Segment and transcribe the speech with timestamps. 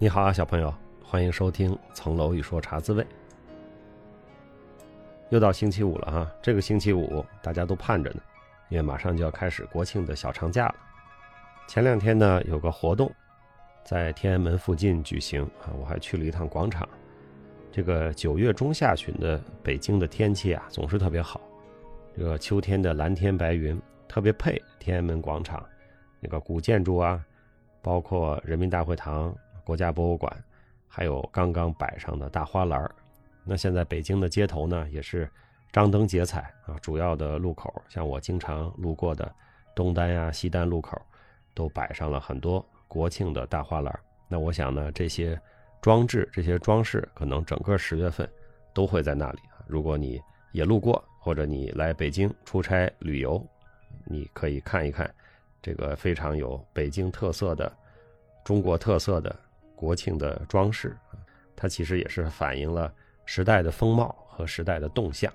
[0.00, 0.72] 你好啊，小朋友，
[1.02, 3.02] 欢迎收听《层楼一说茶滋味》。
[5.30, 8.20] 又到星期五了哈，这个星期五大家都盼着呢，
[8.68, 10.74] 因为马上就要开始国庆的小长假了。
[11.66, 13.12] 前两天呢，有个活动
[13.82, 16.88] 在天安门附近举行啊，我还去了一趟广场。
[17.72, 21.40] 这个九月中下旬的北京的天气啊，总是特别好。
[22.16, 23.76] 这个秋天的蓝天白云
[24.06, 25.60] 特别配天安门广场
[26.20, 27.20] 那个古建筑啊，
[27.82, 29.34] 包括人民大会堂。
[29.68, 30.34] 国家博物馆，
[30.88, 32.90] 还有刚刚摆上的大花篮
[33.44, 35.30] 那现在北京的街头呢，也是
[35.70, 36.74] 张灯结彩啊。
[36.80, 39.30] 主要的路口，像我经常路过的
[39.74, 40.98] 东单呀、西单路口，
[41.52, 45.38] 都摆上了很多国庆的大花篮那我想呢，这些
[45.82, 48.26] 装置、这些装饰，可能整个十月份
[48.72, 49.60] 都会在那里啊。
[49.66, 50.18] 如果你
[50.52, 53.46] 也路过，或者你来北京出差旅游，
[54.06, 55.14] 你可以看一看
[55.60, 57.70] 这个非常有北京特色的、
[58.42, 59.38] 中国特色的。
[59.78, 60.96] 国庆的装饰
[61.54, 62.92] 它其实也是反映了
[63.24, 65.32] 时代的风貌和时代的动向。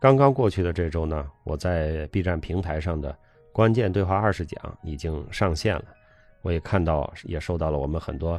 [0.00, 3.14] 刚刚过去的这周呢，我在 B 站平台上的
[3.52, 5.84] 关键对话二十讲已经上线了，
[6.40, 8.32] 我也看到，也收到了我们很多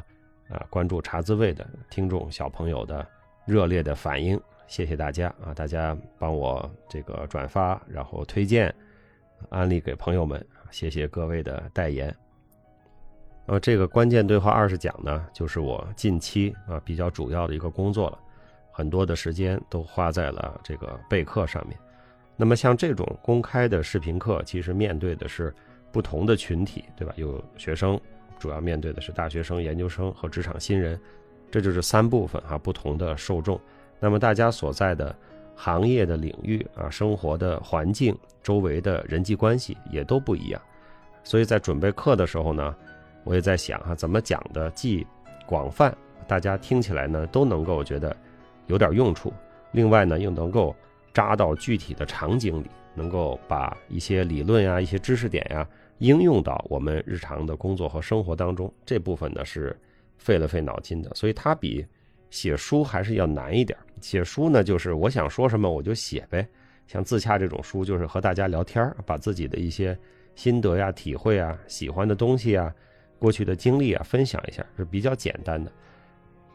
[0.50, 3.08] 啊关注茶滋味的听众小朋友的
[3.46, 5.54] 热烈的反应，谢谢大家啊！
[5.54, 8.74] 大家帮我这个转发，然后推荐、
[9.50, 12.16] 安利给朋友们，谢谢各位的代言。
[13.48, 18.18] 呃，这个关键对话二十讲呢，就是我近期啊比较主要的一个工作了，
[18.72, 21.78] 很多的时间都花在了这个备课上面。
[22.36, 25.54] 那么像这种公开的视频课，其实面对的是
[25.92, 27.14] 不同的群体，对吧？
[27.18, 28.02] 有学生，
[28.40, 31.00] 主要面对的是大学生、研究生和职场新人，
[31.52, 33.62] 这就是三部分啊，不同的受众。
[34.00, 35.16] 那么大家所在的
[35.56, 40.60] 行业的领域啊，生活的环境、周围的人际关系也都不一样，
[41.24, 42.76] 所以在准备课的时候呢。
[43.26, 45.06] 我也在想哈，怎么讲的既
[45.46, 45.94] 广泛，
[46.28, 48.16] 大家听起来呢都能够觉得
[48.68, 49.34] 有点用处，
[49.74, 50.74] 另外呢又能够
[51.12, 57.56] 扎到具体的场景里，能够把一些理论呀、一些知识点呀应用到我们日常的。
[57.56, 58.72] 工作和生活当中。
[58.86, 59.76] 这部分呢是
[60.18, 61.86] 费了费脑筋的，所以它比
[62.30, 63.78] 写书还是要难一点。
[64.02, 66.48] 写书呢就是我想说什么我就写呗，
[66.86, 69.98] 像自洽这种书就是和大家聊天把自己的一些
[70.36, 72.72] 心得呀、体会啊、喜欢的东西啊。
[73.20, 75.72] 过去的经历啊，分享一下是比较简单的。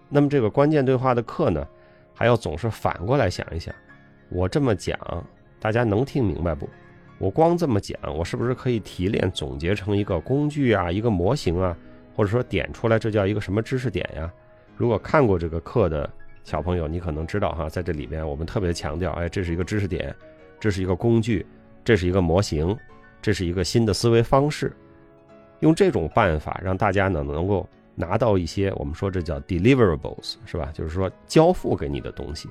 [0.09, 1.67] 那么这个关键对话的课呢，
[2.15, 3.75] 还要总是反过来想一想，
[4.29, 4.99] 我这么讲，
[5.59, 6.69] 大家能听明白不？
[7.19, 11.77] 我光这么讲，我是不是可以提炼总结成一个工具啊，一个模型啊，
[12.17, 14.33] 或者说点出来，这叫一个什么知识点呀？
[14.77, 16.09] 如果看过这个课的
[16.45, 20.15] 小朋友，你可能知道哈，在这里边我们特别强调，哎，这是一个知识点，
[20.59, 21.47] 这是一个工具，
[21.85, 22.77] 这是一个模型，
[23.21, 24.73] 这是一个新的思维方式。
[25.61, 30.71] 用这种办法让大家呢能够拿到一些我们说这叫 deliverables 是吧？
[30.73, 32.49] 就是说交付给你的东西。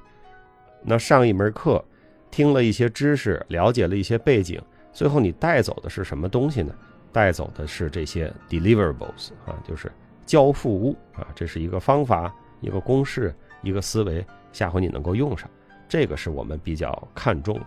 [0.84, 1.84] 那上一门课，
[2.32, 4.62] 听了一些知识，了解了一些背景，
[4.94, 6.74] 最后你带走的是什么东西呢？
[7.12, 9.92] 带走的是这些 deliverables 啊，就是
[10.26, 11.28] 交付物啊。
[11.34, 13.34] 这是一个方法，一个公式，
[13.64, 15.50] 一个思维，下回你能够用上。
[15.88, 17.66] 这个是我们比较看重的，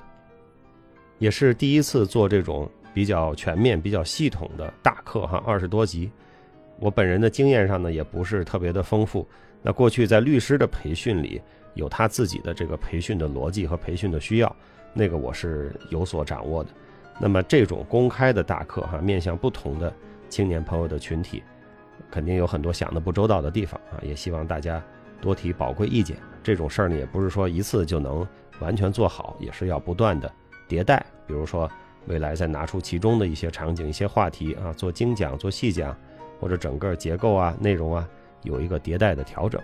[1.18, 2.70] 也是第一次做这种。
[2.94, 6.10] 比较全面、比较系统的大课哈，二十多集。
[6.78, 9.26] 我本人的经验上呢，也不是特别的丰富。
[9.62, 11.40] 那过去在律师的培训里，
[11.74, 14.56] 有他自己的这个培训的逻辑和培训的需要，
[14.92, 16.70] 那个我是有所掌握的。
[17.20, 19.94] 那么这种公开的大课哈，面向不同的
[20.28, 21.42] 青年朋友的群体，
[22.10, 24.02] 肯定有很多想的不周到的地方啊。
[24.02, 24.82] 也希望大家
[25.20, 26.16] 多提宝贵意见。
[26.42, 28.26] 这种事儿呢，也不是说一次就能
[28.58, 30.28] 完全做好，也是要不断的
[30.68, 31.04] 迭代。
[31.28, 31.70] 比如说。
[32.06, 35.96] 未来再拿出其中的一些场景、一些话题啊，做精讲、做细讲，
[36.40, 38.08] 或者整个结构啊、内容啊，
[38.42, 39.62] 有一个迭代的调整，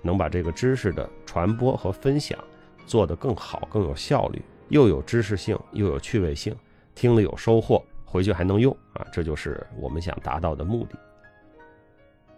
[0.00, 2.38] 能把这个知识的传播和分享
[2.86, 6.54] 做得更好、更有效率，又有知识性，又有趣味性，
[6.94, 10.96] 听了有收获，回去还能用啊，这就是我们想达到的目的。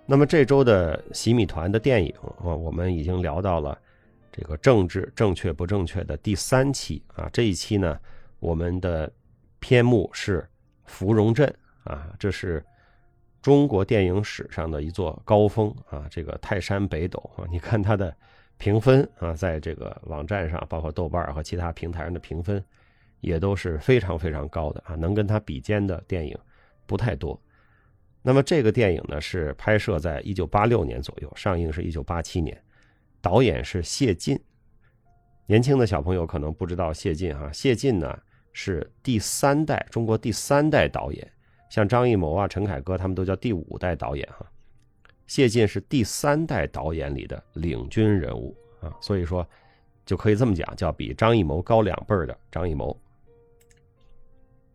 [0.06, 3.76] 那么这周的洗米团的电影啊，我们已经聊到了
[4.32, 8.00] 这个政治正确不正确的第三期啊，这一期呢，
[8.40, 9.12] 我们的。
[9.60, 10.40] 篇目是
[10.84, 11.52] 《芙蓉镇》
[11.90, 12.64] 啊，这是
[13.42, 18.14] 中国电影史上的一座高峰啊，这个泰山北斗啊，你看它的
[18.58, 22.62] 评分啊，在这个网站上，包括豆瓣和其他平台上的评分，
[23.20, 26.36] 也都是非常非常高的啊，能跟它比肩的电影
[26.86, 27.40] 不太多。
[28.22, 32.60] 那么这个电影呢，是拍摄在一九八六年左右，上映是一九八七年，
[33.20, 34.36] 导演是谢晋。
[35.46, 38.18] 年轻的小朋友可能不知道谢晋哈，谢晋呢。
[38.58, 41.30] 是第三代中国第三代导演，
[41.68, 44.46] 像张艺谋啊、陈凯歌他们都叫第五代导演哈。
[45.26, 49.46] 谢晋是第三代导演里的领军人物啊，所以说
[50.06, 52.98] 就可以这么讲，叫比张艺谋高两辈的张艺谋。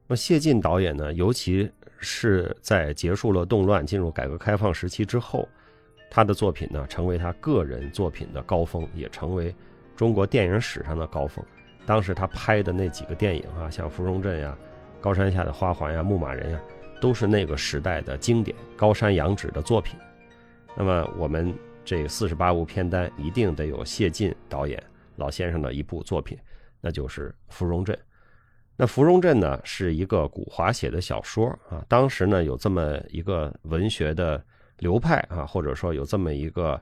[0.06, 1.68] 那谢晋导演呢，尤其
[1.98, 5.50] 是在结束了动乱、进入改革开放时期之后，
[6.08, 9.56] 他的作品呢，成为他个人作品的高峰，也成为
[9.96, 11.44] 中国电影史上的高峰。
[11.86, 14.58] 当时他拍的那几个电影啊，像《芙蓉镇》呀、
[15.04, 16.62] 《高山下的花环》呀、《牧马人》呀，
[17.02, 20.00] 都是那个时代的经典、高山仰止的作品。
[20.78, 24.82] 那么我们这四十八部片单一定得有谢晋导演
[25.18, 26.38] 老先生的一部作品，
[26.80, 27.96] 那就是《芙蓉镇》。
[28.78, 34.44] 那《芙蓉镇》呢是一个古华写的小说啊，当时呢有这么一个文学的
[34.78, 36.82] 流派啊，或者说有这么一个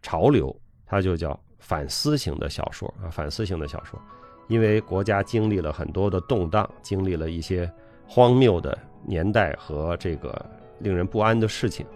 [0.00, 0.54] 潮流，
[0.86, 4.00] 它就叫反思型的小说啊，反思型的小说，
[4.48, 7.70] 因为国家经历了很多的动荡，经历了一些
[8.06, 10.44] 荒谬的年代和这个
[10.80, 11.86] 令人不安的事情。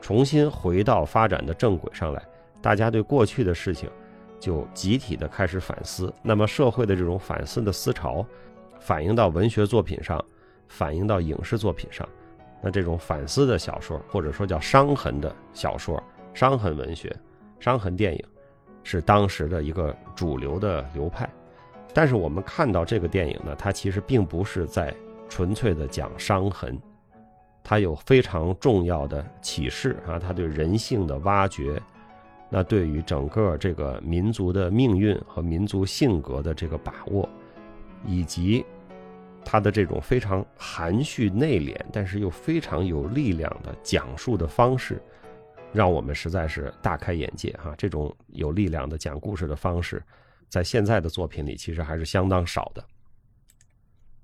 [0.00, 2.22] 重新回到发展的正轨上来，
[2.62, 3.90] 大家对过去的事情
[4.38, 6.12] 就集体的开始反思。
[6.22, 8.24] 那么社会的这种反思的思潮，
[8.78, 10.24] 反映到文学作品上，
[10.68, 12.08] 反映到影视作品上。
[12.62, 16.02] 那这种反思的小说，或者说叫伤痕的小说、
[16.32, 17.14] 伤痕文学、
[17.60, 18.24] 伤痕电影，
[18.84, 21.28] 是当时的一个主流的流派。
[21.98, 24.94] 但是我们看到这个电影呢，它其实并不是在
[25.28, 26.78] 纯粹的讲伤痕。
[27.64, 31.82] 它有非常重要的启示啊，它对人性的挖掘，
[32.48, 37.28] 那对于整个这个民族的命运和民族性格的这个把握，
[38.06, 38.64] 以及
[39.44, 45.02] 它的这种非常含蓄内敛，但是又非常有力量的讲述的方式，
[45.72, 47.74] 让我们实在是大开眼界哈。
[47.76, 50.00] 这种有力量的讲故事的方式，
[50.48, 52.84] 在现在的作品里其实还是相当少的。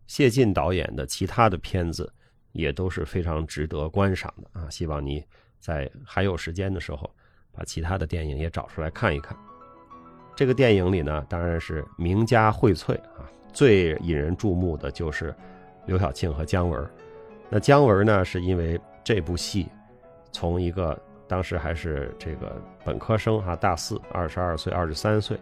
[0.07, 2.13] 谢晋导演的其他的片子。
[2.55, 4.71] 也都是非常值得观赏的啊！
[4.71, 5.25] 希望你
[5.59, 7.13] 在还有时间的时候，
[7.51, 9.37] 把其他的电影也找出来看一看。
[10.37, 15.35] 这个电影里呢，当然是名家荟萃啊，最引人注目的就是
[15.85, 16.89] 刘晓庆和姜文。
[17.51, 19.69] 那姜文呢，是因为这部戏，
[20.31, 25.37] 从一个当时还是这个本科生哈，大四，二十二岁、二十三岁，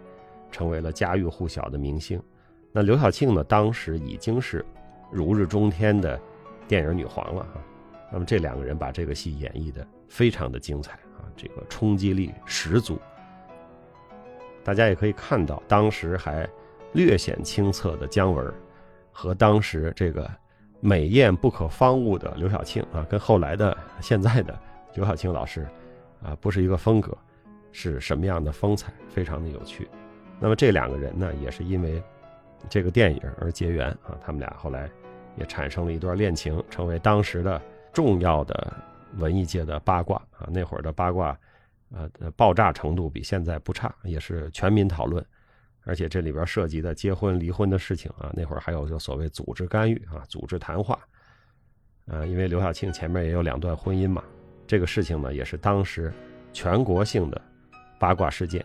[0.52, 2.22] 成为了家喻户晓的明星。
[2.70, 4.64] 那刘晓庆呢，当时已经是
[5.10, 6.20] 如日中天的。
[6.68, 7.60] 电影女皇了哈，
[8.10, 12.98] 那么这两个人把这个戏演绎的非常的精彩啊，这个冲击力十足。
[14.64, 16.48] 大家也可以看到，当时还
[16.92, 18.54] 略显清澈的姜文，
[19.10, 20.30] 和当时这个
[20.80, 24.58] 美艳不可方物的刘晓庆啊，跟后来的现在的
[24.94, 25.66] 刘晓庆老师
[26.22, 27.14] 啊，不是一个风格，
[27.72, 29.86] 是什么样的风采，非常的有趣。
[30.42, 32.02] 那么这两个人呢，也是因为
[32.68, 34.90] 这个电影而结缘啊，他们俩后来。
[35.34, 37.58] 也产生了一段恋情，成为当时的
[37.90, 38.70] 重要的
[39.16, 40.46] 文艺界的八卦啊。
[40.52, 41.34] 那会儿的八卦，
[41.90, 45.24] 呃，爆炸程度比现在不差，也是全民讨论。
[45.84, 50.98] 而且这里边涉及的结婚、离婚的事情啊，那会儿还有就所谓组织干预啊、组织谈话。
[52.08, 54.22] 呃，因为刘晓庆前面也有两段婚姻嘛，
[54.66, 56.12] 这个事情呢也是当时
[56.52, 57.40] 全国性的
[57.98, 58.62] 八卦事件。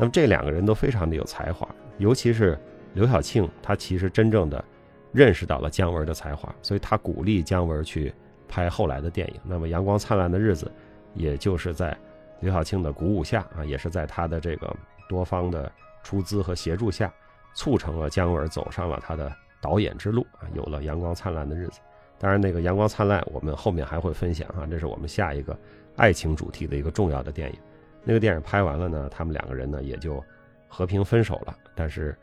[0.00, 2.58] 那么这两个人都非常的有才华，尤其是
[2.94, 4.64] 刘晓庆，她其实真正的。
[5.12, 8.14] 认识到了姜文的才华，所以他鼓励姜文去
[8.48, 9.40] 拍后来的电影。
[9.42, 10.66] 那么《阳光灿烂的日子》，
[11.14, 11.98] 也就是在
[12.38, 14.72] 刘晓庆的鼓舞下啊，也是在他的这个
[15.08, 15.68] 多方的
[16.04, 17.12] 出资和协助下，
[17.54, 21.80] 促成了姜文走上了他的导演之路啊，有了《阳光灿烂的日子》。
[22.16, 25.58] 当然，那个《阳光灿烂》我们后面还会分享啊，这是我们下一个
[25.96, 27.58] 爱情主题的一个重要的电影。
[28.04, 30.22] 那个电影拍完了呢，他们两个人呢也就
[30.68, 31.56] 和平分手了。
[31.74, 32.16] 但是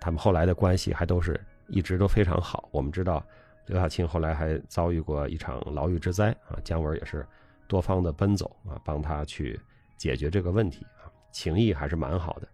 [0.00, 1.40] 他们后来的关系还都是。
[1.68, 2.68] 一直都非常好。
[2.70, 3.20] 我们知道，
[3.66, 7.26] 刘晓庆后来还遭遇过一场牢狱之灾啊，姜文也是
[7.66, 9.58] 多方的奔走啊，帮他去
[9.96, 12.46] 解决这个问题啊，情谊还是蛮好的。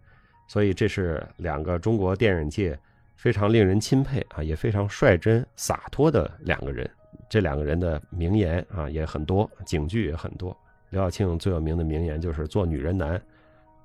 [0.48, 2.74] 所以这是两个中国电影界
[3.14, 6.90] 非常令人钦佩啊，也非常率真洒脱的两个人。
[7.28, 10.56] 这两个人的名言啊也很多，警句也很多。
[10.92, 13.20] 刘晓庆最有名的名言就是“做女人难，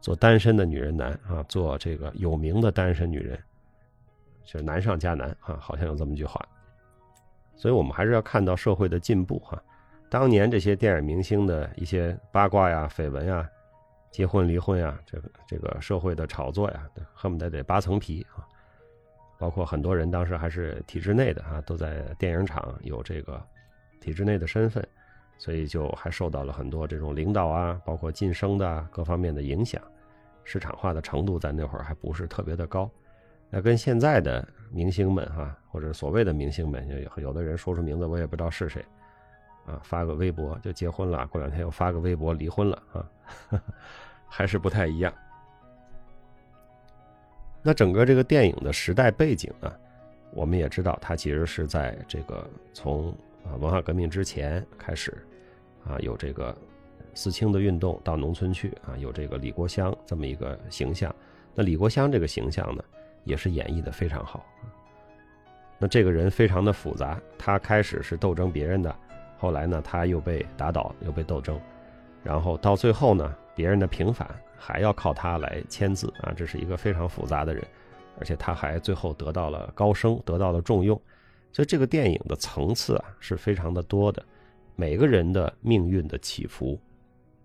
[0.02, 3.40] 做单身的女人难啊，做这个有名的单身女人”。
[4.46, 6.42] 就是难上加难啊，好像有这么句话，
[7.56, 9.62] 所以我们还是要看到社会的进步哈。
[10.10, 13.50] 当年这些电影明星的一些八卦呀、绯闻呀、
[14.10, 18.48] 结婚离婚呀，这个这个社会的炒作呀，恨不得得扒层皮啊。
[19.38, 23.42] 包括很多人当时还是体制内的啊，都在电影厂有这个
[24.00, 24.88] 体制内的身份，
[25.38, 29.82] 所以就还受到了很多这种领导啊，包括晋升的各方面的影响，
[30.44, 32.90] 市场化的程度在那会儿还不是特别的高。
[33.50, 38.84] 那跟现在的明星们哈，或者所谓的明星们，有有的人说出名字我也不知道是谁，
[39.66, 43.10] 啊，发个微博就结婚了，过两天又发个微博离婚了啊，
[44.28, 45.14] 还是不太一样。
[47.64, 49.74] 那整个这个电影的时代背景呢，
[50.32, 53.16] 我们也知道，它其实是在这个从
[53.48, 55.18] 啊文化革命之前开始，
[55.86, 56.56] 啊有这个
[57.14, 61.14] 四清的运动到农村去啊，有这个李国香这么一个形象。
[61.56, 62.84] 那李国香这个形象呢，
[63.24, 64.46] 也是演绎的非常好。
[65.80, 68.96] 那这个人非常的复杂，他开始是斗争别人的，
[69.38, 71.60] 后来呢他又被打倒，又被斗争，
[72.24, 74.28] 然后到最后呢，别人的平反
[74.58, 77.64] 还要靠他来签字啊，这是一个非常复杂的人，
[78.20, 81.00] 而且他还最后得到了高升，得到了重用，
[81.58, 84.24] 所以这个电影的层次啊是非常的多的，
[84.76, 86.80] 每个人的命运的起伏、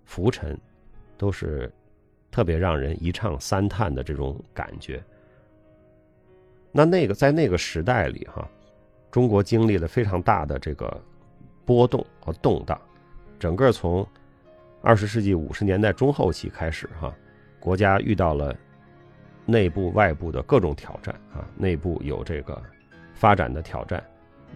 [0.04, 0.54] 浮沉，
[1.16, 1.73] 都是
[2.31, 5.02] 特别让人一唱三叹的这种感觉。
[6.73, 8.47] 那那个在那个时代里哈，
[9.11, 11.02] 中国经历了非常大的这个
[11.64, 12.78] 波动和动荡，
[13.38, 14.07] 整个从
[14.83, 17.11] 二十世纪五十年代中后期开始哈，
[17.59, 18.54] 国家遇到了
[19.47, 22.62] 内部外部的各种挑战啊，内部有这个
[23.14, 24.02] 发展的挑战，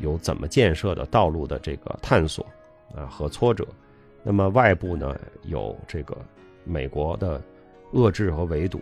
[0.01, 2.45] 有怎么建设的道路的这个探索
[2.95, 3.67] 啊和挫折，
[4.23, 6.17] 那么外部呢有这个
[6.65, 7.41] 美国的
[7.93, 8.81] 遏制和围堵，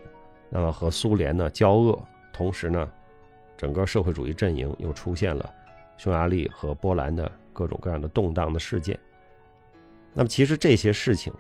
[0.48, 2.02] 那么和苏联呢交恶，
[2.32, 2.90] 同时呢。
[3.56, 5.48] 整个社会主义阵营又出现了
[5.96, 8.98] 匈牙利和波兰的各种各样的动荡的事件。
[10.12, 11.32] 那么，其实这些事情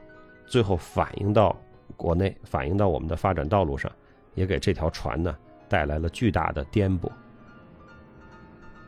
[0.46, 1.60] 最后反映到
[1.96, 3.90] 国内，反映到我们的发展道路上，
[4.34, 5.36] 也给这条船呢
[5.68, 7.10] 带来了巨大的颠簸。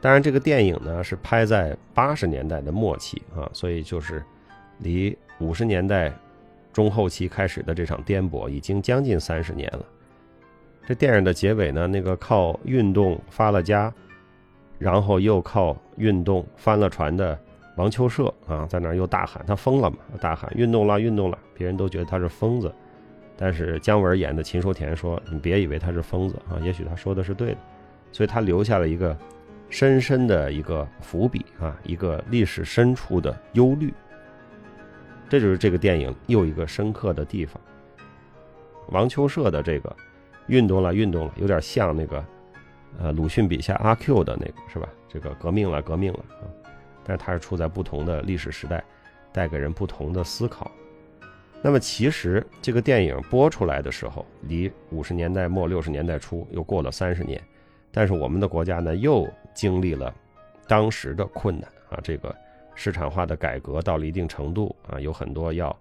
[0.00, 4.22] 当然，这个电影呢是拍在八十年代的末期啊，所以就是
[4.78, 6.12] 离五十年代
[6.72, 9.84] 中后期开始的这场颠簸已经将近三十年了。
[10.86, 13.92] 这电影的结尾呢，那个靠运动发了家，
[14.78, 17.36] 然后又靠运动翻了船的
[17.76, 22.72] 王秋社啊，在那儿又大喊他疯了嘛，大喊运动了运动了，别人都觉得他是疯子，
[23.36, 27.58] 但是姜文演的秦书田说你别以为他是疯子啊，也许他说的是对的，
[28.12, 29.16] 所以他留下了一个
[29.68, 33.92] 深深的一个伏笔啊，一个历史深处的忧虑，
[35.28, 37.60] 这就是这个电影又一个深刻的地方。
[38.88, 39.94] 王秋社的这个。
[40.48, 42.24] 运动了，运动了，有点像那个，
[43.00, 44.88] 呃，鲁迅笔下阿 Q 的那个，是吧？
[45.08, 46.46] 这个革命了，革命了啊！
[47.02, 48.84] 但是它是处在不同的历史时代，
[49.32, 50.70] 带给人不同的思考。
[51.60, 57.42] 那么，其实这个电影播出来的时候，离五十年代末六十年代初又过了三十年，
[57.96, 60.14] 但是我们的国家呢，又经历了
[60.68, 62.36] 当时的困难啊，这个
[62.74, 65.74] 市场化的改革到了一定程度啊，有很多要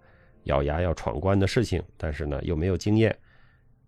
[0.44, 3.14] 咬牙要闯关的事情，但是呢，又没有经验。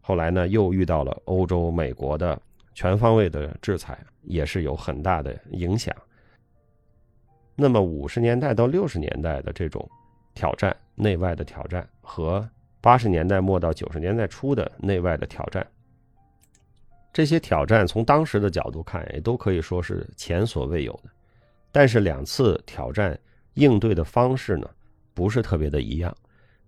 [0.01, 2.37] 后来呢，又遇到了欧洲、美国的
[2.73, 5.95] 全方位的制裁，也是有很大的影响。
[7.55, 9.89] 那么五十年代到六十年代的这种
[10.33, 12.45] 挑战，内外的挑战，和
[12.81, 15.65] 八十年代末到九十年代初的内外的挑战，
[17.17, 21.09] 这些挑战从当时的角度看，也都可以说是前所未有的。
[21.71, 23.19] 但是两次挑战
[23.55, 24.69] 应对的方式呢，
[25.15, 26.15] 不是特别的一样。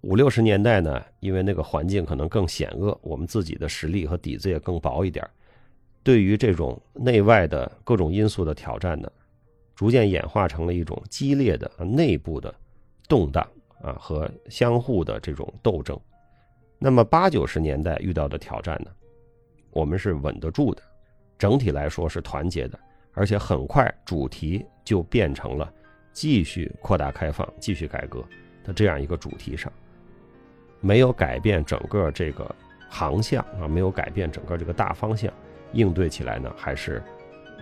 [0.01, 5.24] 五六十年代呢，因为那个环境可能更险恶，我们自己的实力和底子也更薄一点
[6.01, 9.08] 对于这种内外的各种因素的挑战呢，
[9.75, 12.51] 逐渐演化成了一种激烈的内部的
[13.08, 13.48] 动荡
[13.84, 15.96] 啊和相互的这种斗争。
[16.79, 18.89] 那么八九十年代遇到的挑战呢，
[19.72, 20.82] 我们是稳得住的，
[21.38, 22.80] 整体来说是团结的，
[23.14, 25.72] 而且很快主题就变成了
[26.12, 28.24] 继续扩大开放、继续改革
[28.64, 29.72] 的这样一个主题上。
[30.82, 32.56] 没有改变整个这个
[32.90, 35.32] 航向啊，没有改变整个这个大方向，
[35.74, 37.04] 应对起来呢，还是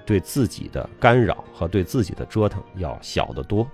[0.06, 3.68] 对自己的干扰和对自己的折腾要小得多。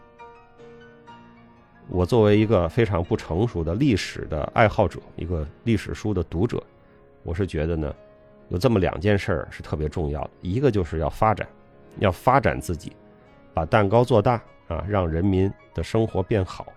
[1.89, 6.63] 我作为一个非常不成熟的历史的爱好者，一个历史书的读者，
[7.23, 7.93] 我是觉得呢，
[8.53, 11.47] 有这么两件事儿是特别重要的，一个就是要发展，
[11.97, 12.95] 要发展自己，
[13.51, 16.67] 把蛋糕做大啊，让人民的生活变好。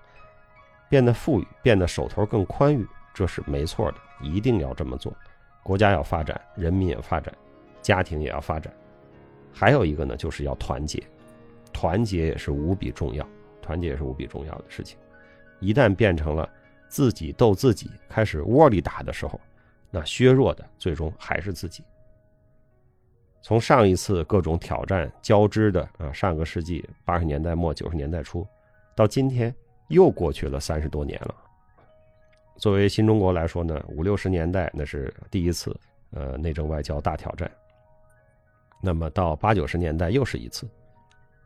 [0.88, 5.14] 变得富裕，变得手头更宽裕，这是没错的，一定要这么做。
[5.62, 7.30] 国家要发展，人民也发展，
[7.82, 8.72] 家庭也要发展。
[9.52, 11.02] 还有一个呢，就是要团结，
[11.74, 13.28] 团结也是无比重要，
[13.60, 14.96] 团结也是无比重要的事情。
[15.60, 16.48] 一旦变成了
[16.88, 19.38] 自己斗自己，开始窝里打的时候，
[19.90, 21.84] 那削弱的最终还是自己。
[23.42, 28.46] 从上一次各种挑战交织的啊，上个世纪八十年代末九十年代初，
[28.94, 29.54] 到今天。
[29.88, 31.32] 又过去了三十多年了。
[32.56, 35.72] 作为新中国来说呢，五六十年代那是第一次，
[36.10, 37.48] 呃，内政外交大挑战。
[38.82, 40.68] 那么到八九十年代又是一次，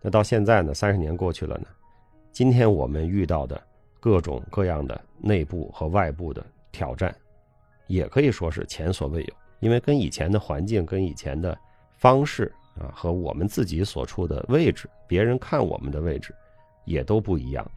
[0.00, 1.66] 那到现在呢，三十年过去了呢，
[2.32, 3.62] 今天我们遇到的
[4.00, 6.42] 各种各样的内部和外部的
[6.72, 7.14] 挑战，
[7.90, 9.34] 也可以说是前所未有。
[9.58, 11.56] 因为跟以前的环境、跟以前的
[11.98, 16.34] 方式啊，和我们自己所处的位置，别人看我们的位置，
[16.86, 17.70] 也都不一样。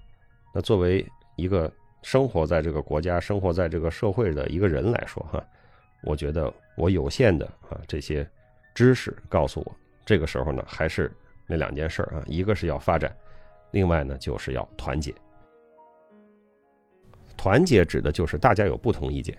[0.54, 1.06] 那作为
[1.36, 1.70] 一个
[2.04, 5.46] 生活在这个国家、生活在这个社会的一个人来说，哈，
[6.04, 8.26] 我觉得我有限的啊这些
[8.74, 11.12] 知识告诉我，这个时候呢，还是
[11.48, 13.14] 那两件事啊，一个是要发展，
[13.72, 15.14] 另外呢就是要团结。
[17.36, 19.38] 团结指的就是大家有不同意见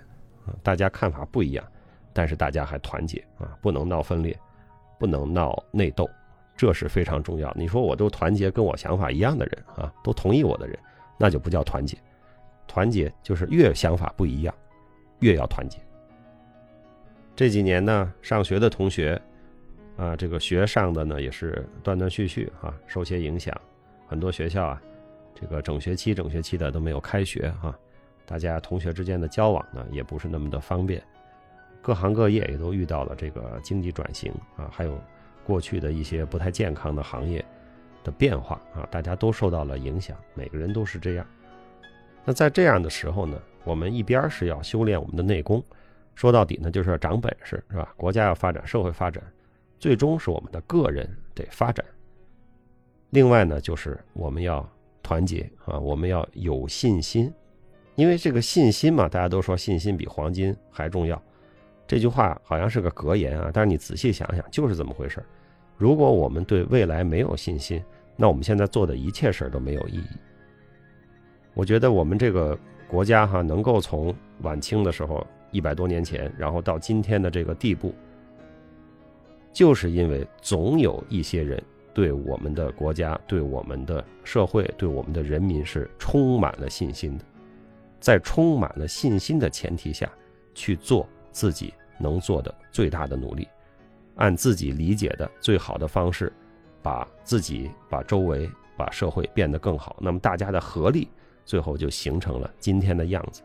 [0.62, 1.64] 大家看法不一样。
[2.12, 4.38] 但是大家还团结啊，不能闹分裂，
[5.00, 6.08] 不能闹内斗，
[6.56, 7.52] 这是非常重要。
[7.56, 10.78] 你说我都团结跟我想法一样的人啊，都同意我的人，
[11.18, 11.98] 那就不叫团结。
[12.68, 14.54] 团结就是越想法不一样，
[15.18, 15.78] 越要团结。
[17.34, 19.20] 这几年呢，上学的同学
[19.96, 23.52] 啊，这个学上的呢也是断断续续啊，受些影响。
[24.06, 24.80] 很多学校啊，
[25.34, 27.76] 这个整学期、整学期的都没有开学哈，
[28.26, 31.02] 大家同学之间的交往呢，也不是那么的方便。
[31.82, 34.98] 各行各业也都遇到了这个经济转型啊，还有
[35.44, 37.44] 过去的一些不太健康的行业
[38.02, 41.26] 的变化啊，大家都受到了影响，每个人都是这样。
[42.24, 45.62] 那在这样的时候呢，我们一边是要修炼我们的内功，
[46.14, 47.92] 说到底呢，就是要长本事，是吧？
[47.98, 49.22] 国家要发展，社会发展，
[49.78, 51.84] 最终是我们的个人得发展。
[53.10, 54.66] 另外呢，就是我们要
[55.02, 57.30] 团结啊，我们要有信心，
[57.96, 61.20] 因为这个信心嘛，大家都说信心比黄金还重要。
[61.86, 65.22] 这句话好像是个格言啊，但是你仔细想想，就是这么回事
[65.76, 67.82] 如果我们对未来没有信心，
[68.16, 70.06] 那我们现在做的一切事儿都没有意义。
[71.52, 72.58] 我觉得我们这个
[72.88, 77.94] 国家哈，能够从晚清的时候一百多年前，然后到今天的这个地步，
[79.52, 87.24] 就是因为总有一些人对我们的国家、对我们的社会、对我们的人民是充满了信心的，
[88.04, 90.06] 在充满了信心的前提下
[90.54, 91.08] 去做。
[91.32, 93.48] 自己能做的最大的努力，
[94.14, 96.32] 按自己理解的最好的方式，
[96.80, 99.96] 把自己、把周围、把社会变得更好。
[100.00, 101.08] 那么大家的合力，
[101.44, 103.42] 最后就形成了今天的样子。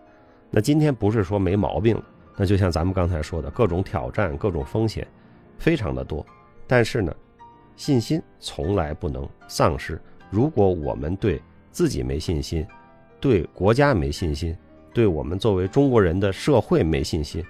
[0.52, 2.06] 那今天不是说没毛病了，
[2.38, 5.08] 那就像咱们刚才说的，各种挑战、各种风险，
[5.58, 6.24] 非常的多。
[6.68, 7.12] 但是呢，
[7.76, 10.00] 信心从来不能丧失。
[10.30, 11.42] 如果我们对
[11.72, 12.64] 自己没信心，
[13.20, 14.56] 对国家没信心，
[14.94, 17.44] 对我们作为中国人的社会没信心，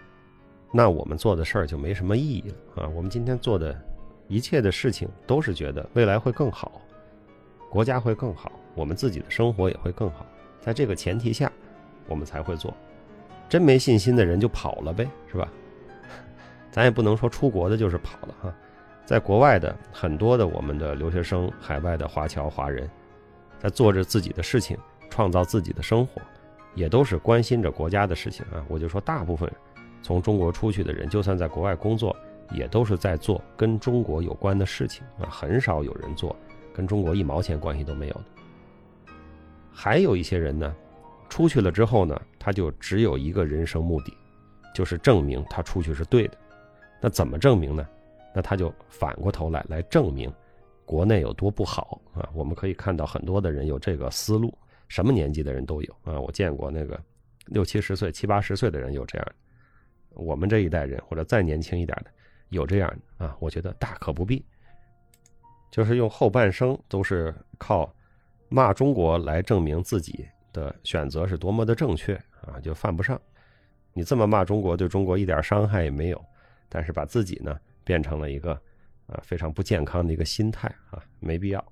[0.72, 2.44] 那我们做的事儿就没什么意义
[2.76, 2.90] 了啊！
[2.96, 3.80] 我们今天做的
[4.28, 6.82] 一切的事情，都是觉得未来会更好，
[7.70, 10.26] 国家会更好，我们自己的生活也会更好。
[10.60, 11.52] 在这个前提下，
[12.08, 12.74] 我们才会做。
[13.48, 15.48] 真没信心的人就跑了呗，是吧？
[16.72, 18.56] 咱也不能说出国的就是跑了哈，
[19.06, 22.88] 在国外的很多的我们的留学生、海外的华侨华人，
[23.58, 24.78] 在做着自己的事情，
[25.10, 26.22] 创造自己的生活，
[26.76, 28.63] 也都是关心着国家的事情啊。
[28.67, 29.52] 我就说大部分。
[30.02, 32.15] 从中国出去的人，就算在国外工作，
[32.52, 36.34] 也都是在做跟中国有关的事情啊，很少有人做
[36.74, 38.24] 跟中国一毛钱关系都没有的。
[39.69, 40.74] 还有一些人呢，
[41.28, 44.13] 出去了之后呢，他就只有一个人生目的，
[44.74, 46.38] 就是证明他出去是对的。
[47.02, 47.86] 那怎么证明呢？
[48.34, 50.32] 那他就反过头来来证明
[50.86, 52.30] 国内有多不好啊。
[52.34, 54.58] 我们可以看到很多的人有这个思路，
[54.89, 56.19] 什么年纪的人都有啊。
[56.19, 57.02] 我见过那个
[57.45, 59.28] 六七十岁、七八十岁的人有这样。
[60.10, 62.12] 我们这一代人或者再年轻一点的，
[62.49, 64.43] 有这样的啊，我觉得大可不必。
[65.71, 67.89] 就是用后半生都是靠
[68.49, 73.21] 骂中国来证明自己的选择是多么的正确啊，就犯不上。
[73.93, 76.25] 你这么骂中国，对中国一点伤害也没有，
[76.67, 78.54] 但是把自己呢变成了一个
[79.06, 81.63] 啊非常不健康的一个心态啊，没必要。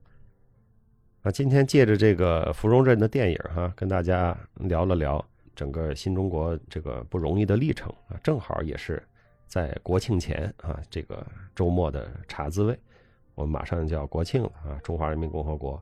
[1.28, 5.22] 那今天借着这个芙蓉镇的电影哈，跟大家聊了聊。
[5.54, 9.04] 整个新中国这个不容易的历程啊，正好也是
[9.46, 12.80] 在国庆前啊，这个周末的茶滋味。
[13.36, 15.74] 我们马上就要国庆了啊，中华人民共和国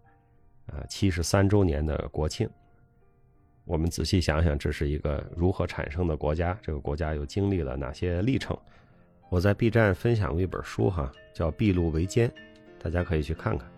[0.66, 2.50] 啊七十三周年的国庆。
[3.66, 6.58] 我们仔细想想，这是一个如何产生的国家？
[6.60, 8.58] 这个国家又经历了哪些历程？
[9.30, 12.28] 我在 B 站分享了一本书哈，叫《筚路维艰》，
[12.82, 13.70] 大家可以去看看。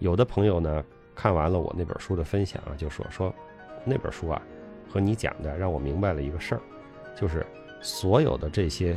[0.00, 0.84] 有的朋友呢，
[1.14, 3.32] 看完了我那本书的分享啊，就说说
[3.84, 4.42] 那本书啊。
[4.92, 6.60] 和你讲的，让我明白了一个事儿，
[7.16, 7.46] 就是
[7.80, 8.96] 所有的这些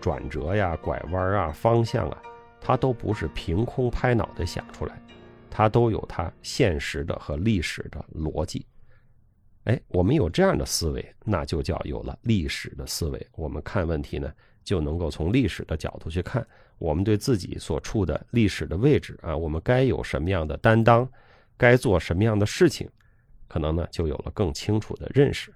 [0.00, 2.22] 转折呀、拐弯啊、方向啊，
[2.58, 4.98] 它都不是凭空拍脑袋想出来，
[5.50, 8.64] 它都有它现实的和历史的逻辑。
[9.64, 13.26] 哎，我们有这样的思维，那就叫有了历史的思维。
[13.32, 14.32] 我们看问题呢，
[14.66, 16.44] 就能够从历史的角度去看，
[16.78, 21.08] 我们对自己所处的历史的位置啊，我们该有什么样的担当，
[21.56, 22.90] 该做什么样的事情，
[23.46, 25.54] 可能呢就有了更清楚的认识。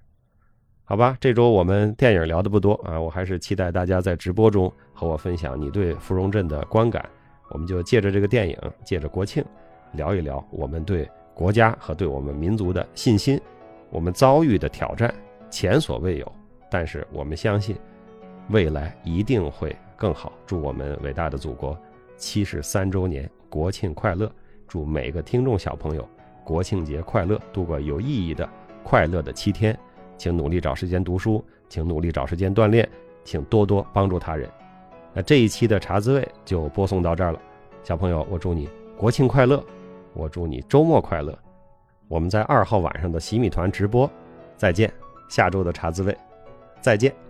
[0.84, 7.04] 好吧，这周我们电影聊的不多啊，我还是期待大家在直播中和我分享你对芙蓉镇的观感。
[7.50, 9.44] 我们就借着这个电影，借着国庆，
[9.92, 13.40] 聊一聊我们对国家和对我们民族的信心。
[13.90, 15.12] 我们遭遇的挑战
[15.50, 16.32] 前所未有，
[16.70, 17.76] 但是我们相信
[18.50, 20.32] 未来一定会更好。
[20.46, 21.78] 祝我们伟大的祖国
[22.16, 24.30] 七十三周年国庆快乐！
[24.68, 26.08] 祝每个听众小朋友
[26.44, 28.48] 国庆节快乐，度过有意义的
[28.84, 29.76] 快乐的七天。
[30.16, 32.86] 请努力找时间读书，请努力找时间锻炼，
[33.24, 34.50] 请多多帮助他人。
[35.14, 37.40] 那这一期的茶滋味就播送到这儿了，
[37.82, 39.64] 小朋友，我祝你国庆快乐，
[40.12, 41.36] 我祝你周末快乐。
[42.06, 44.10] 我们在二号晚上的洗米团直播，
[44.56, 44.92] 再见。
[45.28, 46.16] 下周的茶滋味，
[46.80, 47.29] 再见。